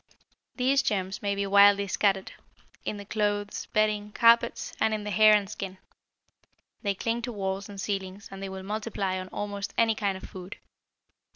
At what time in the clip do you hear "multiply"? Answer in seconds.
8.63-9.19